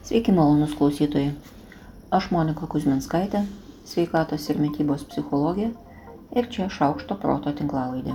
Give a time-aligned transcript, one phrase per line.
[0.00, 1.34] Sveiki malonus klausytojai.
[2.16, 3.42] Aš Monika Kuzminskaitė,
[3.84, 5.66] sveikatos ir mytybos psichologė
[6.40, 8.14] ir čia šaukšto proto tinklalaidė.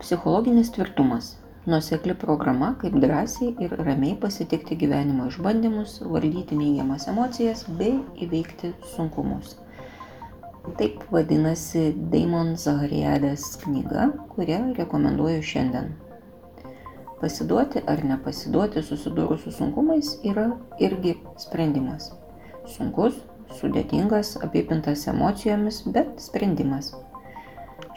[0.00, 1.28] Psichologinis tvirtumas-
[1.74, 7.94] nusekli programa, kaip drąsiai ir ramiai pasitikti gyvenimo išbandymus, valdyti neigiamas emocijas bei
[8.26, 9.54] įveikti sunkumus.
[10.82, 15.94] Taip vadinasi Daimon Zahariadės knyga, kurią rekomenduoju šiandien.
[17.18, 20.44] Pasiduoti ar nepasiduoti susidūrus su sunkumais yra
[20.78, 22.12] irgi sprendimas.
[22.70, 23.16] Sunkus,
[23.58, 26.92] sudėtingas, apipintas emocijomis, bet sprendimas.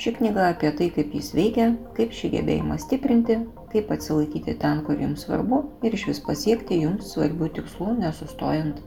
[0.01, 3.37] Ši knyga apie tai, kaip jis veikia, kaip šį gebėjimą stiprinti,
[3.69, 8.81] kaip atsilaikyti ten, kur jums svarbu ir iš vis pasiekti jums svarbių tikslų, nesustojant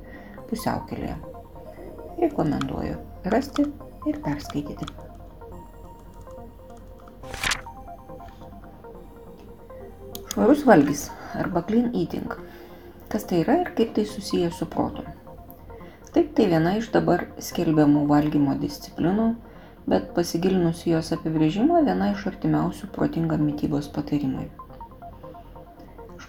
[0.51, 1.15] pusiaukelėje.
[2.27, 2.99] Rekomenduoju
[3.31, 3.71] rasti
[4.11, 5.04] ir perskaityti.
[10.35, 11.03] Švarus valgys
[11.39, 12.33] arba clean eating.
[13.09, 15.05] Kas tai yra ir kaip tai susiję su protu?
[16.11, 19.29] Taip, tai viena iš dabar skelbiamų valgymo disciplinų,
[19.87, 24.49] bet pasigilinus į jos apibrėžimą, viena iš artimiausių protingam mytybos patarimui.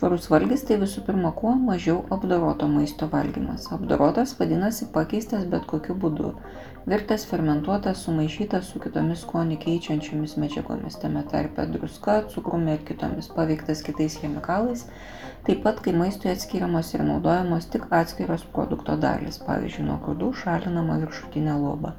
[0.05, 3.63] Švarus valgys tai visų pirma kuo mažiau apdoroto maisto valgymas.
[3.73, 6.29] Apdorotas vadinasi pakeistas bet kokiu būdu.
[6.91, 13.81] Virtas, fermentuotas, sumaišytas su kitomis skonį keičiančiomis medžiagomis, tame tarpe druska, cukrumi ir kitomis, paveiktas
[13.87, 14.85] kitais chemikalais.
[15.49, 21.01] Taip pat, kai maistui atskiriamos ir naudojamos tik atskiros produkto dalis, pavyzdžiui, nuo grūdų šalinama
[21.07, 21.97] viršutinė loba.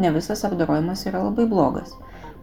[0.00, 1.92] Ne visas apdorojimas yra labai blogas.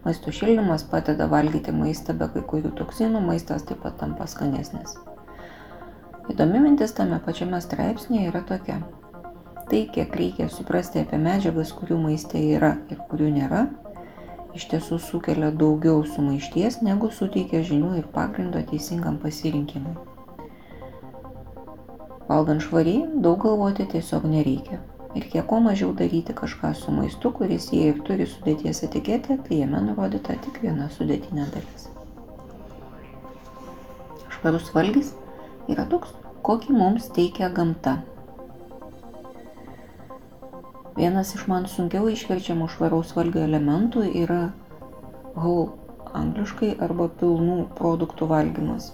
[0.04, 4.94] Maisto šildymas padeda valgyti maistą be kai kurių toksinų, maistas taip pat tampa skanesnis.
[6.30, 8.78] Įdomi mintis tame pačiame straipsnėje yra tokia.
[9.68, 13.64] Tai, kiek reikia suprasti apie medžiagas, kurių maiste yra ir kurių nėra,
[14.56, 19.96] iš tiesų sukelia daugiau sumaišties, negu suteikia žinių ir pagrindo teisingam pasirinkimui.
[22.28, 24.80] Valgant švariai, daug galvoti tiesiog nereikia
[25.32, 29.80] kiek kuo mažiau daryti kažką su maistu, kuris jie ir turi sudėties etiketę, tai jame
[29.86, 31.88] nurodyta tik viena sudėtinė dalis.
[34.36, 35.14] Švarus valgys
[35.72, 36.14] yra toks,
[36.46, 37.96] kokį mums teikia gamta.
[40.98, 44.40] Vienas iš man sunkiau išverčiamų švaraus valgio elementų yra
[45.34, 45.68] whole
[46.18, 48.92] angliškai arba pilnų produktų valgymas.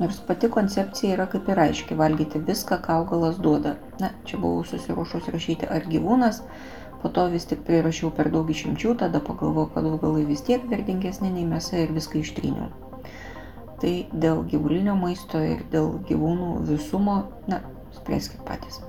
[0.00, 3.74] Nors pati koncepcija yra kaip ir aiški- valgyti viską, ką augalas duoda.
[4.00, 6.40] Na, čia buvau susiruošus rašyti ar gyvūnas,
[7.02, 11.30] po to vis tik prirašiau per daug išimčių, tada pagalvojau, kad augalai vis tiek vertingesni
[11.32, 12.70] nei mėsa ir viską ištryniau.
[13.82, 13.92] Tai
[14.24, 17.16] dėl gyvulinio maisto ir dėl gyvūnų visumo,
[17.48, 17.60] na,
[17.92, 18.80] spręskit patys.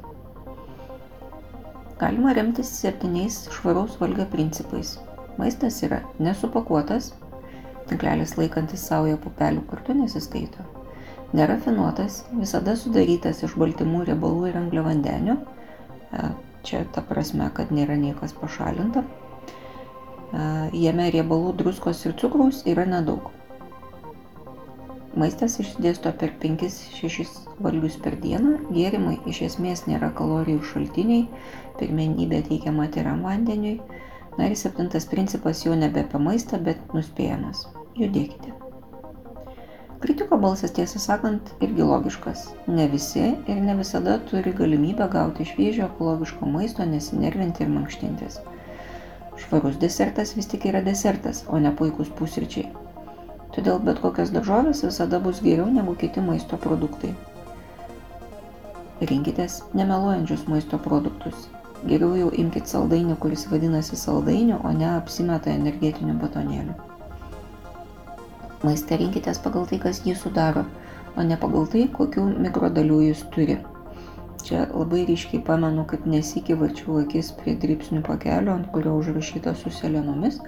[2.00, 5.00] Galima remtis septyniais švaraus valgio principais.
[5.38, 7.12] Maistas yra nesupakuotas,
[7.90, 10.82] tinklelis laikantis savoje pupelių kartu nesiskaito
[11.33, 15.38] nerafinuotas, visada sudarytas iš baltymų, riebalų ir angliavandenių.
[15.38, 16.25] E,
[16.67, 19.03] čia ta prasme, kad nėra niekas pašalinta.
[19.03, 20.43] E,
[20.85, 23.31] jame riebalų, druskos ir cukraus yra nedaug.
[25.13, 31.27] Maistas išsidėsto per 5-6 valgius per dieną, gėrimai iš esmės nėra kalorijų šaltiniai,
[31.77, 33.77] pirmenybė teikiama tyram vandeniui.
[34.39, 37.67] Na ir septintas principas jau nebe apie maistą, bet nuspėjamas.
[37.93, 38.62] Judėkite.
[40.03, 42.40] Kritiko balsas tiesą sakant irgi logiškas.
[42.68, 43.22] Ne visi
[43.52, 48.36] ir ne visada turi galimybę gauti šviežio ekologiško maisto, nesinervinti ir mankštintis.
[49.40, 52.68] Švarus desertas vis tik yra desertas, o ne puikus pusryčiai.
[53.56, 57.16] Todėl bet kokias daržovės visada bus geriau negu kiti maisto produktai.
[59.14, 61.47] Rinkitės nemeluojančius maisto produktus.
[61.88, 66.75] Geriau jau imkite saldainį, kuris vadinasi saldainiu, o ne apsimeta energetiniu batonėliu.
[68.63, 70.63] Maistą rinkitės pagal tai, kas jį sudaro,
[71.19, 73.57] o ne pagal tai, kokių mikrodalių jis turi.
[74.44, 79.72] Čia labai ryškiai pamenu, kaip nesikį vačiu akis prie dripsnių pakelio, ant kurio užrašyta su
[79.72, 80.40] selenomis,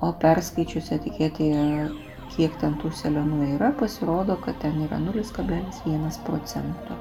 [0.00, 1.88] o perskaičius etiketėje,
[2.36, 6.96] kiek ten tų selenų yra, pasirodo, kad ten yra 0,1 procento.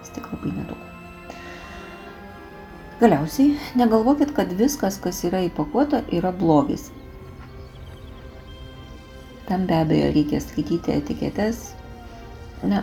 [0.00, 0.90] Vis tik labai nedaug.
[3.02, 6.92] Galiausiai, negalvokit, kad viskas, kas yra įpakuota, yra blogis.
[9.54, 11.58] Tam be abejo reikia skaityti etiketes.
[12.66, 12.80] Na,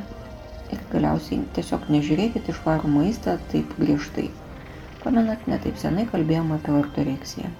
[0.72, 4.30] ir galiausiai tiesiog nežiūrėkit iš varų maistą taip griežtai.
[5.02, 7.52] Pamenat, netaip senai kalbėjom apie ortoreksiją.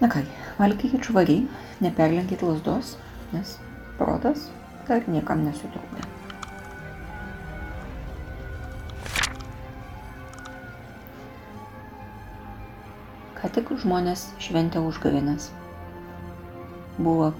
[0.00, 0.24] Na ką,
[0.62, 1.44] valgykit švariai,
[1.84, 2.96] neperlenkit lasdos,
[3.36, 3.58] nes
[4.00, 4.48] protas
[4.88, 6.08] dar niekam nesutrukdė.
[13.36, 15.52] Ką tik žmonės šventė užgavėnės
[17.04, 17.32] buvo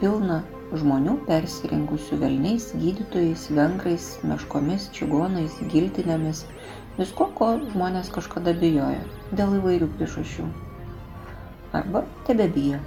[0.00, 0.42] pilna
[0.74, 6.42] žmonių persirengusių velniais, gydytojais, vengrais, meškomis, čigonais, giltinėmis,
[6.98, 9.02] visko, ko žmonės kažkada bijojo
[9.38, 10.48] dėl įvairių priežasčių.
[11.76, 12.80] Arba tebe bijo.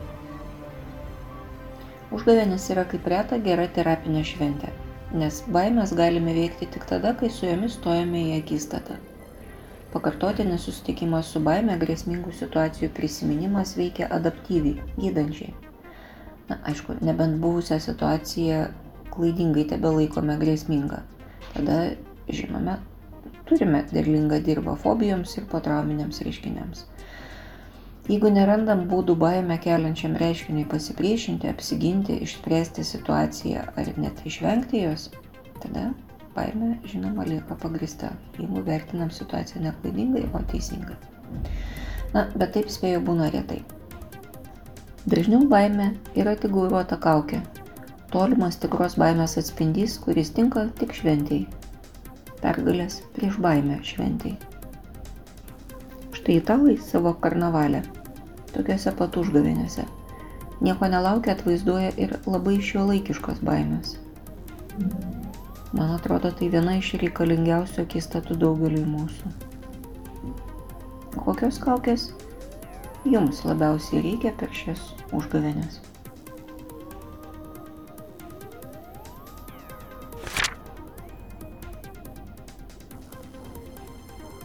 [2.16, 4.74] Užgavėnis yra kaip reta gera terapinė šventė,
[5.22, 8.98] nes baimės galime veikti tik tada, kai su jomis stojame į akistatą.
[9.94, 15.69] Pakartotinis susitikimas su baime grėsmingų situacijų prisiminimas veikia adaptyviai, gydančiai.
[16.50, 18.68] Na, aišku, nebent buvusią situaciją
[19.14, 21.04] klaidingai tebe laikome grėsmingą.
[21.54, 21.80] Tada,
[22.30, 22.80] žinome,
[23.50, 26.86] turime derlingą dirbą fobijoms ir potrauminiams reiškiniams.
[28.10, 35.12] Jeigu nerandam būdų baimę keliančiam reiškiniui pasipriešinti, apsiginti, išspręsti situaciją ar net išvengti jos,
[35.62, 35.92] tada
[36.34, 38.10] baimė, žinoma, lieka pagrista,
[38.40, 40.98] jeigu vertinam situaciją ne klaidingai, o teisingai.
[42.16, 43.62] Na, bet taip spėjo būna retai.
[45.08, 47.38] Dažniau baimė yra tik gauruota kaukė,
[48.12, 51.46] tolimas tikros baimės atspindys, kuris tinka tik šventijai.
[52.42, 54.36] Pergalės prieš baimę šventijai.
[56.18, 57.80] Štai italai savo karnavalę,
[58.52, 59.88] tokiuose pat užgavėnėse,
[60.60, 63.96] nieko nelaukia atvaizduoja ir labai šiuolaikiškos baimės.
[65.72, 69.32] Man atrodo, tai viena iš reikalingiausių akistatų daugeliui mūsų.
[71.16, 72.10] Kokios kaukės
[73.06, 74.82] jums labiausiai reikia per šias
[75.16, 75.80] užgavėnės?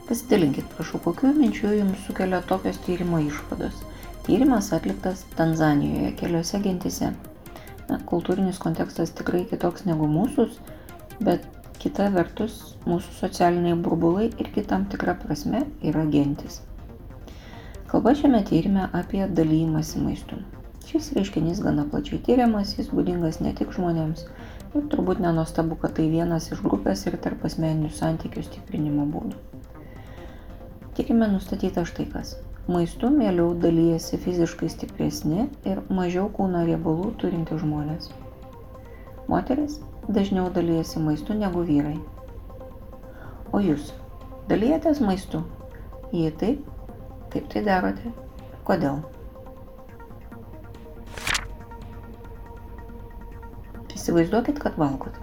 [0.04, 3.80] Pasidalinkit, prašau, kokiu minčiu jums sukelia tokios tyrimo išvados.
[4.26, 7.10] Tyrimas atliktas Tanzanijoje, keliose gentise.
[7.88, 10.46] Na, kultūrinis kontekstas tikrai kitoks negu mūsų,
[11.24, 11.48] bet
[11.82, 16.62] kita vertus mūsų socialiniai burbulai irgi tam tikra prasme yra gentis.
[17.94, 20.34] Kalba šiame tyrimė apie dalymasi maistu.
[20.82, 24.24] Šis reiškinys gana plačiai tyriamas, jis būdingas ne tik žmonėms,
[24.74, 29.38] ir turbūt nenostabu, kad tai vienas iš grupės ir tarp asmeninių santykių stiprinimo būdų.
[30.98, 32.34] Tyrime nustatyta štai kas.
[32.66, 38.10] Maistu mieliau dalyjasi fiziškai stipresni ir mažiau kūno riebalų turinti žmonės.
[39.30, 42.00] Moteris dažniau dalyjasi maistu negu vyrai.
[43.54, 43.94] O jūs
[44.50, 45.46] dalyjatės maistu?
[46.10, 46.73] Jei taip,
[47.34, 48.14] kaip tai darote?
[48.64, 49.02] Kodėl?
[53.94, 55.16] Įsivaizduokit, kad valgot.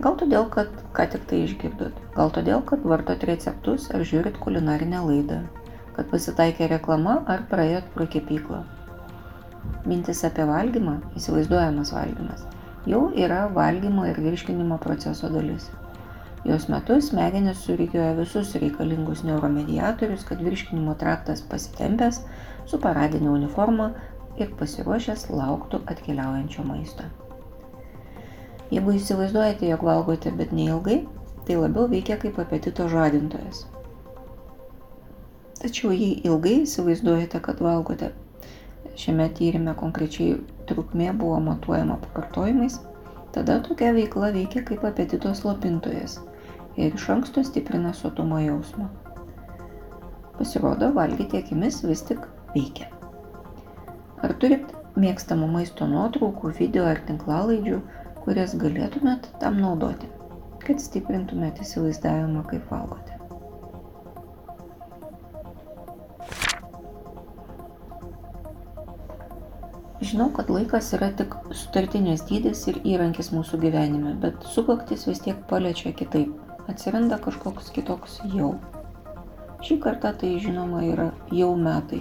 [0.00, 1.96] Gal todėl, kad ką tik tai išgirdot.
[2.14, 5.42] Gal todėl, kad vartot receptus ar žiūrit kulinarinę laidą.
[5.96, 8.62] Kad pasitaikė reklama ar praėjot pro kepyklą.
[9.84, 12.46] Mintis apie valgymą, įsivaizduojamas valgymas,
[12.88, 15.68] jau yra valgymo ir virškinimo proceso dalis.
[16.44, 22.22] Jos metu smegenys surikioja visus reikalingus neuromediatorius, kad virškinimo traktas pasitempęs
[22.70, 23.90] su paradinė uniforma
[24.40, 27.04] ir pasiruošęs lauktų atkeliaujančio maisto.
[28.70, 31.02] Jeigu įsivaizduojate, jog valgote, bet neilgai,
[31.44, 33.66] tai labiau veikia kaip apetito žadintojas.
[35.60, 38.14] Tačiau jei ilgai įsivaizduojate, kad valgote,
[38.96, 40.38] šiame tyrime konkrečiai
[40.70, 42.78] trukmė buvo matuojama pakartojimais,
[43.34, 46.18] tada tokia veikla veikia kaip apetito slopintojas
[46.76, 48.88] ir iš anksto stiprina sotumo jausmą.
[50.38, 52.24] Pasirodo, valgyti akimis vis tik
[52.54, 52.88] veikia.
[54.24, 57.80] Ar turit mėgstamų maisto nuotraukų, video ar tinklalaidžių,
[58.24, 60.10] kurias galėtumėt tam naudoti,
[60.64, 63.19] kad stiprintumėt įsivaizdavimą, kaip valgote?
[70.00, 75.42] Žinau, kad laikas yra tik sutartinės dydis ir įrankis mūsų gyvenime, bet sukaktis vis tiek
[75.50, 76.30] paliečia kitaip.
[76.72, 78.54] Atsiranda kažkoks kitoks jau.
[79.60, 82.00] Šį kartą tai žinoma yra jau metai.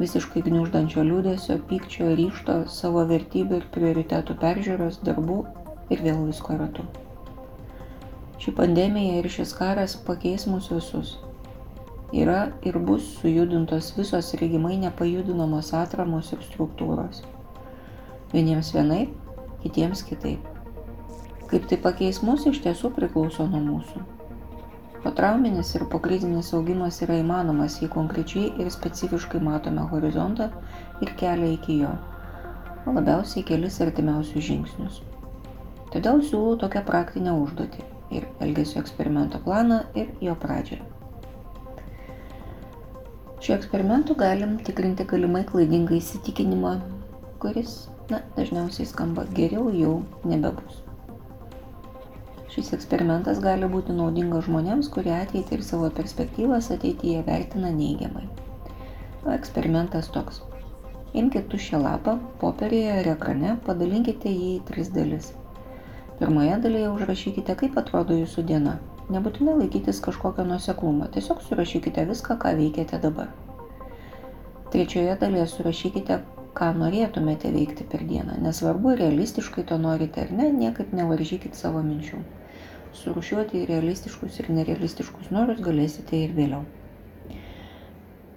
[0.00, 5.42] Visiškai gniuždančio liūdėsio, pykčio, ryšto, savo vertybių ir prioritetų peržiūros, darbų
[5.92, 6.88] ir vėl visko ratu.
[8.40, 11.18] Ši pandemija ir šis karas pakeis mus visus
[12.12, 17.22] yra ir bus sujudintos visos regimai nepajudinamos atramos ir struktūros.
[18.32, 19.14] Vieniems vienaip,
[19.62, 20.42] kitiems kitaip.
[21.48, 24.02] Kaip tai pakeis mus iš tiesų priklauso nuo mūsų.
[25.04, 30.48] Potrauminis ir pokrizinis augimas yra įmanomas, jei konkrečiai ir specifiškai matome horizontą
[31.04, 31.90] ir kelią iki jo,
[32.86, 35.02] labiausiai kelis artimiausius žingsnius.
[35.92, 37.84] Todėl siūlau tokią praktinę užduotį
[38.16, 40.93] ir elgesio eksperimento planą ir jo pradžią.
[43.44, 46.70] Šiuo eksperimentu galim tikrinti galimai klaidingą įsitikinimą,
[47.42, 47.74] kuris,
[48.08, 49.90] na, dažniausiai skamba geriau jau
[50.30, 50.78] nebebus.
[52.54, 58.24] Šis eksperimentas gali būti naudingas žmonėms, kurie ateitį ir savo perspektyvas ateityje vertina neigiamai.
[59.34, 60.40] Eksperimentas toks.
[61.12, 65.34] Imkite tuščią lapą, popierėje ir ekrane padalinkite jį į tris dalis.
[66.16, 68.78] Pirmoje dalyje užrašykite, kaip atrodo jūsų diena.
[69.12, 73.32] Nebūtinai laikytis kažkokio nuseklumo, tiesiog surašykite viską, ką veikiate dabar.
[74.72, 76.16] Trečioje dalyje surašykite,
[76.56, 78.38] ką norėtumėte veikti per dieną.
[78.46, 82.22] Nesvarbu, realistiškai to norite ar ne, niekaip nevaržykit savo minčių.
[83.02, 86.62] Surušiuoti realistiškus ir nerealistiškus norus galėsite ir vėliau.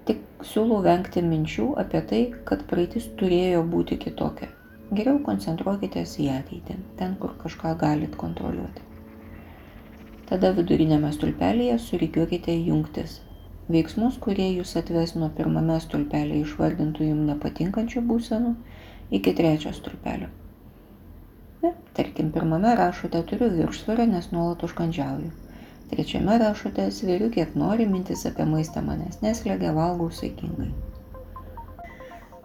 [0.09, 2.21] Tik siūlau vengti minčių apie tai,
[2.51, 4.51] kad praeitis turėjo būti kitokia.
[4.91, 8.97] Geriau koncentruokitės į ateitį, ten, kur kažką galit kontroliuoti.
[10.27, 13.22] Tada vidurinėme stulpelėje surikiuokite jungtis.
[13.72, 18.51] Veiksmus, kurie jūs atves nuo pirmame stulpelėje išvardintų jums nepatinkančių būsenų
[19.19, 20.27] iki trečio stulpelio.
[21.63, 25.31] Ne, tarkim, pirmame rašote turiu viršsvorio, nes nuolat užkandžiauju.
[25.93, 30.69] Trečiame rašote sveriu kiek nori, mintis apie maistą manęs neslegia, valgau saikingai.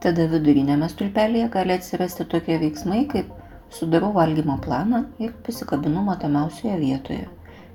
[0.07, 7.31] Tada vidurinėme stulpelėje gali atsirasti tokie veiksmai, kaip sudarau valgymo planą ir pasikabinu matomiausioje vietoje.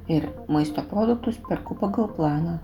[0.08, 2.58] Ir maisto produktus perku pagal planą.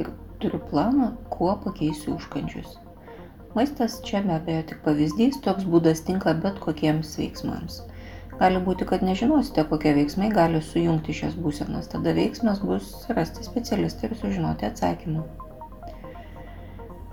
[0.00, 2.78] Ir turiu planą, kuo pakeisiu užkandžius.
[3.56, 7.80] Maistas čia be abejo tik pavyzdys, toks būdas tinka bet kokiems veiksmams.
[8.38, 11.90] Gali būti, kad nežinosite, kokie veiksmai gali sujungti šias būsenas.
[11.92, 15.26] Tada veiksmas bus rasti specialistą ir sužinoti atsakymą.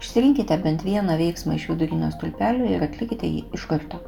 [0.03, 4.03] Išsirinkite bent vieną veiksmą iš vidurinio stulpelio ir atlikite jį iš karto.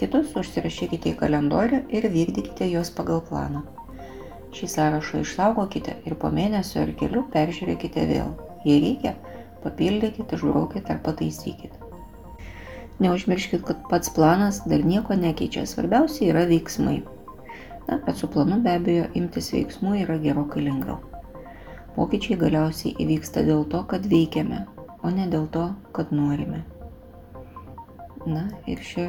[0.00, 3.62] Kitus užsirašykite į kalendorių ir vykdykite juos pagal planą.
[4.54, 8.30] Šį sąrašą išsaugokite ir po mėnesio ar kelių peržiūrėkite vėl.
[8.66, 9.16] Jei reikia,
[9.64, 11.82] papildykite, išbraukite ar pataisykite.
[13.02, 17.02] Neužmirškit, kad pats planas dar nieko nekeičia, svarbiausia yra veiksmai.
[17.88, 20.96] Na, bet su planu be abejo imtis veiksmų yra gerokai lengviau.
[21.96, 24.64] Pokyčiai galiausiai įvyksta dėl to, kad veikiame,
[25.04, 26.64] o ne dėl to, kad norime.
[28.26, 29.06] Na ir šią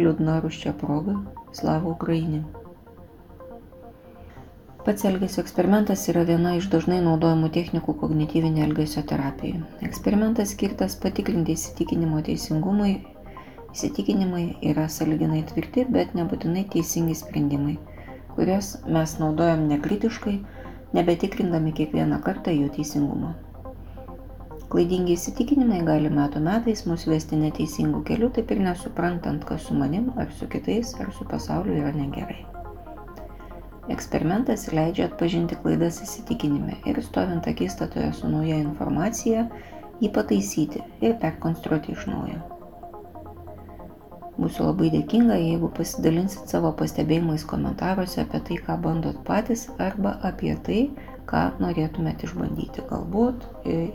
[0.00, 1.20] liūdną ruščią progą
[1.54, 2.42] slavų Ukrainį.
[4.82, 9.60] Pats elgesio eksperimentas yra viena iš dažnai naudojamų technikų kognityvinė elgesio terapija.
[9.86, 12.96] Eksperimentas skirtas patikrinti įsitikinimo teisingumui.
[13.76, 17.76] Įsitikinimai yra saliginai tvirti, bet nebūtinai teisingi sprendimai,
[18.32, 20.34] kuriuos mes naudojam nekritiškai,
[20.98, 23.30] nebetikrindami kiekvieną kartą jų teisingumo.
[24.72, 30.10] Klaidingi įsitikinimai gali metų metais mus vesti neteisingų kelių, taip ir nesuprantant, kas su manim,
[30.18, 32.40] ar su kitais, ar su pasauliu yra negerai.
[33.92, 39.44] Eksperimentas leidžia atpažinti klaidas įsitikinime ir stovint akistatoje su nauja informacija,
[40.00, 42.40] jį pataisyti ir perkonstruoti iš naujo.
[44.38, 50.54] Būsiu labai dėkinga, jeigu pasidalinsit savo pastebėjimais komentaruose apie tai, ką bandot patys arba apie
[50.68, 50.80] tai,
[51.28, 52.86] ką norėtumėt išbandyti.
[52.88, 53.44] Galbūt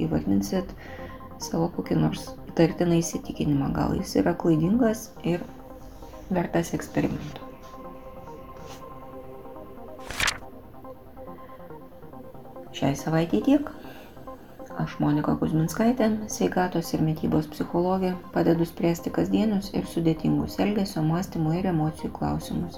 [0.05, 0.77] įvardinsit
[1.41, 5.41] savo kokį nors įtartiną įsitikinimą, gal jis yra klaidingas ir
[6.29, 7.46] vertas eksperimento.
[12.77, 13.69] Šiai savaitė tiek.
[14.77, 21.65] Aš Monika Kuzminskaitė, sveikatos ir mytybos psichologė, padedu spręsti kasdienius ir sudėtingus elgesio, mąstymo ir
[21.71, 22.77] emocijų klausimus.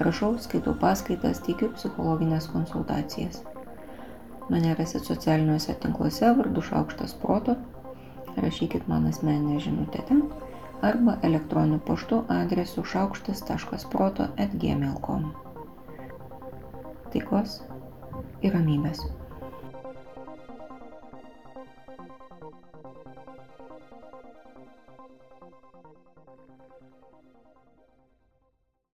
[0.00, 3.42] Rašau, skaitau paskaitas, teikiu psichologinės konsultacijas.
[4.48, 7.58] Mane rasit socialiniuose tinkluose vardu Šaukštas Proto,
[8.40, 10.24] rašykit man asmeninę žinutę ten
[10.80, 15.28] arba elektroniniu paštu adresu šaukštas.proto atgmail.com.
[17.12, 17.60] Taikos
[18.48, 19.02] ir ramybės